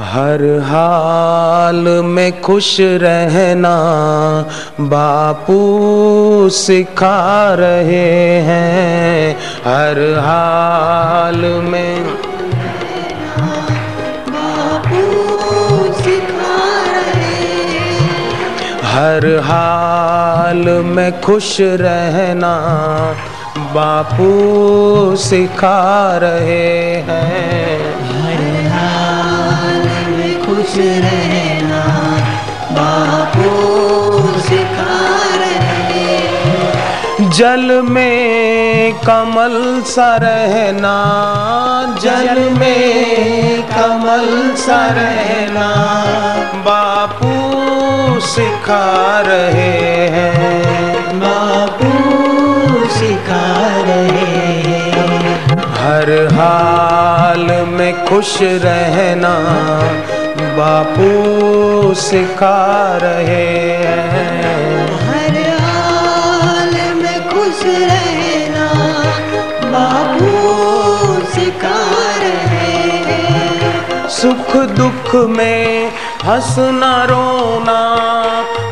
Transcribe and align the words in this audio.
हर 0.00 0.42
हाल 0.64 1.84
में 2.04 2.40
खुश 2.40 2.76
रहना 2.80 3.72
बापू 4.80 5.56
सिखा 6.48 7.54
रहे 7.54 8.38
हैं। 8.40 9.36
हर 9.64 9.98
हाल 10.18 11.40
में 11.64 12.04
बापू 14.28 15.02
सिखा 15.94 16.60
हर 18.88 19.26
हाल 19.44 20.64
में 20.86 21.20
खुश 21.20 21.56
रहना 21.60 22.54
बापू 23.74 24.30
सिखा 25.16 26.16
रहे 26.16 26.94
हैं। 27.08 27.87
खुश 30.58 30.74
रहना 30.76 31.80
बापू 32.76 33.50
सिखा 34.46 34.96
रहे 35.40 37.28
जल 37.36 37.70
में 37.90 38.94
कमल 39.04 39.54
सा 39.86 40.08
रहना 40.24 40.94
जल 42.02 42.40
में 42.58 43.62
कमल 43.70 44.26
सा 44.56 44.80
रहना 44.98 45.68
बापू 46.66 48.20
सिखा 48.30 48.84
रहे 49.26 50.08
हैं। 50.16 51.20
बापू 51.20 51.92
सिखा 52.98 53.46
रहे 53.88 54.26
हैं। 54.66 55.56
हर 55.78 56.10
हाल 56.34 57.46
में 57.68 58.04
खुश 58.06 58.38
रहना 58.42 59.34
बापू 60.58 61.94
सिखा 61.94 62.58
रहे 63.02 63.46
हैं 64.12 64.86
हर 65.08 65.36
हाल 65.60 66.74
में 66.94 67.18
खुश 67.28 67.62
रहना 67.64 68.66
बापू 69.72 70.32
सिखा 71.34 71.78
रहे। 72.16 72.66
हैं 73.06 74.08
सुख 74.08 74.56
दुख 74.76 75.14
में 75.28 75.92
हंसना 76.24 76.94
रोना 77.04 77.80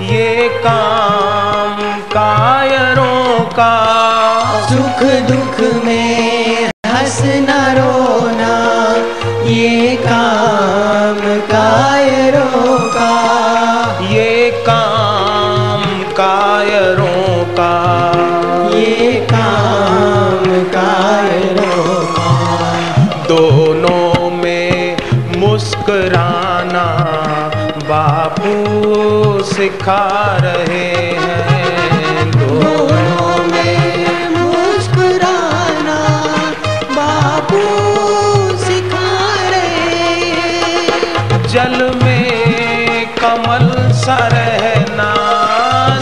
ये 0.00 0.48
काम 0.66 1.76
कायरों 2.10 3.40
का। 3.50 3.74
सुख 4.68 5.02
दुख 5.30 5.60
में 5.84 6.23
सिखा 29.54 30.02
रहे 30.42 30.86
हैं 31.16 32.30
दोनों 32.30 33.36
में 33.50 34.28
मुस्कुराना 34.30 35.98
बापू 36.96 37.60
सिखा 38.64 39.10
रहे 39.50 40.00
हैं। 40.38 41.46
जल 41.46 41.76
में 42.02 43.06
कमल 43.20 43.68
सा 44.00 44.18
रहना 44.32 45.10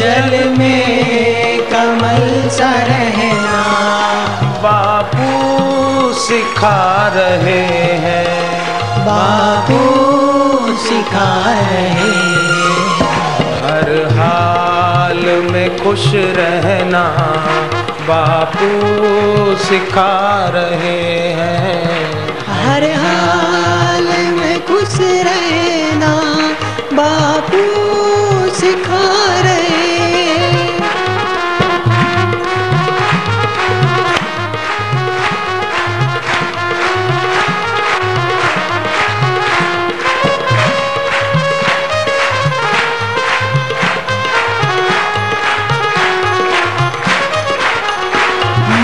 जल 0.00 0.48
में 0.58 1.60
कमल 1.72 2.48
सा 2.58 2.72
रहना 2.90 3.62
बापू 4.64 6.12
सिखा 6.22 6.80
रहे 7.14 7.60
हैं। 8.06 8.26
बापू 9.06 9.82
सिखा 10.88 11.30
रहे 11.50 11.86
हैं। 11.90 12.41
हर 13.82 13.90
हाल 14.16 15.24
में 15.52 15.76
खुश 15.78 16.04
रहना 16.36 17.02
बापू 18.08 18.68
सिखा 19.64 20.12
रहे 20.54 21.00
हैं। 21.38 22.12
हर 22.48 22.84
हाल 23.04 24.06
में 24.36 24.60
खुश 24.66 24.96
रहना 25.28 26.12
बापू 26.98 27.64
सिखा 28.60 29.04
रहे 29.46 29.71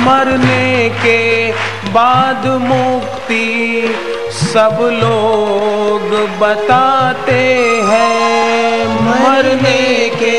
मरने 0.09 0.89
के 1.05 1.53
बाद 1.93 2.47
मुक्ति 2.61 3.95
सब 4.33 4.79
लोग 4.93 6.13
बताते 6.41 7.43
हैं। 7.89 8.87
मरने 9.03 10.09
के 10.15 10.39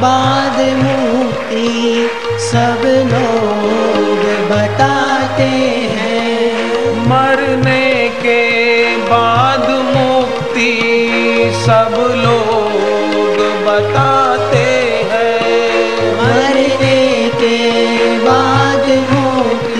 बाद 0.00 0.60
मुक्ति 0.82 2.10
सब 2.50 2.82
लोग 3.12 4.24
बताते 4.50 5.50
हैं। 5.96 6.92
मरने 7.08 8.08
के 8.22 8.42
बाद 9.06 9.70
मुक्ति 9.96 10.72
सब 11.66 11.96
लोग 12.16 13.40
बताते 13.66 14.29
बाद 18.96 19.70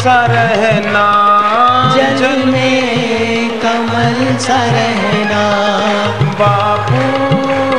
सा 0.00 0.26
रहना। 0.26 1.06
जल 1.96 2.44
में 2.46 3.50
कमल 3.60 4.36
सा 4.36 4.64
रहना। 4.64 5.42
बापू 6.22 7.00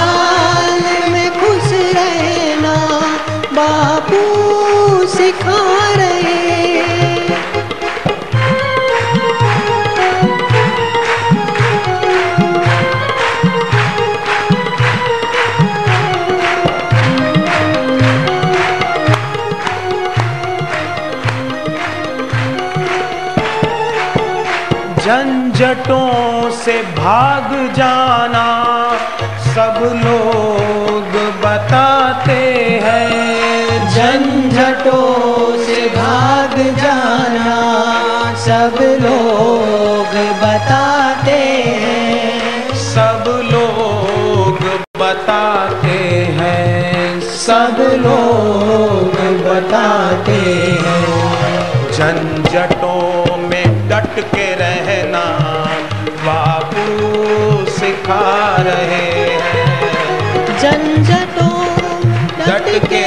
झंझटों 25.07 26.51
से 26.51 26.73
भाग 26.83 27.51
जाना 27.73 28.47
सब 29.43 29.77
लोग 30.05 31.13
बताते 31.43 32.39
हैं। 32.83 33.89
झंझटों 33.89 35.57
से 35.63 35.85
भाग 35.89 36.57
जाना 36.57 37.55
सब 38.35 38.77
लोग 38.81 40.17
बताते 40.43 41.39
हैं। 41.83 42.73
सब 42.75 43.23
लोग 43.53 44.59
बताते 44.97 45.97
हैं। 46.39 47.21
सब 47.21 47.75
लोग 48.05 49.15
बताते 49.45 50.39
हैं। 50.85 51.91
झंझटों 51.91 53.37
में 53.37 53.89
डट 53.89 54.19
के 54.35 54.55
रह 54.55 54.76
सिखा 57.87 58.55
रहे 58.59 58.85
हैं। 58.85 59.37
झंझटों 60.59 61.59
डट 62.39 62.67
के 62.89 63.06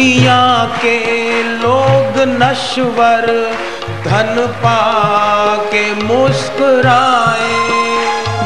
दुनिया 0.00 0.64
के 0.82 0.98
लोग 1.42 2.18
नश्वर 2.42 3.24
धन 4.04 4.36
पा 4.62 4.76
के 5.56 5.82
मुस्कुराए। 5.94 7.58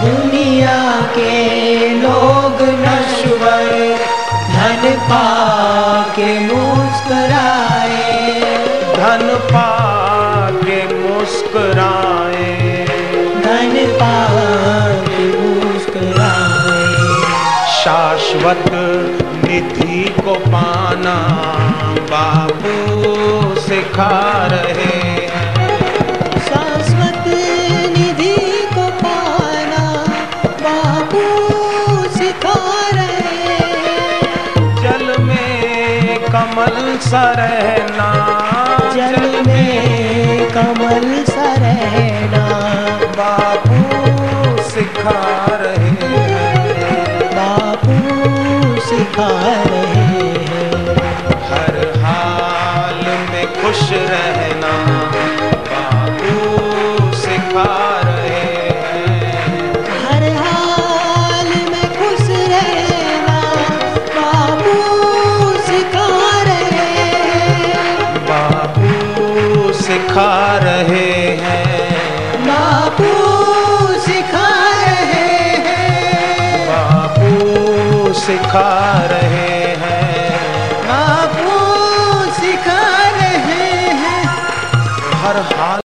दुनिया 0.05 0.79
के 1.01 1.91
लोग 1.91 2.63
नश्वर 2.63 3.71
धन 4.51 4.83
पा 5.11 5.27
के 6.17 6.31
मुस्कराए। 6.41 8.03
धन 8.97 9.25
पा 9.45 9.71
के 10.51 10.83
मुस्कुराए। 10.95 12.51
धन 13.45 13.73
पा 14.01 14.17
के 15.09 15.25
मुस्कराए। 15.41 16.83
शाश्वत 17.71 18.67
निधि 19.45 20.03
को 20.25 20.35
बाबू 20.51 20.84
सिखा 23.65 24.09
रहे 24.47 24.97
हैं। 25.19 25.53
शाश्वत 26.47 27.27
निधि 27.95 28.37
को 28.75 28.85
पाना 29.01 29.85
बाबू 30.65 31.23
सिखा 32.17 32.59
रहे 32.97 33.57
जल 34.83 35.07
में 35.23 36.19
कमल 36.27 36.77
सा 37.09 37.25
रहना 37.41 38.11
जल 38.97 39.19
में 39.47 40.51
कमल 40.51 41.09
सा 41.31 41.49
रहना 41.65 42.45
बापू 43.19 43.81
सिखा 44.71 45.21
रहे 45.63 45.91
हैं। 46.11 47.31
बापू 47.37 47.97
सिखा 48.89 49.29
रहे 49.65 49.84
सिखा 73.99 74.49
रहे 74.81 75.57
हैं। 75.67 76.69
बापू 76.69 78.13
सिखा 78.13 79.07
रहे 79.11 79.44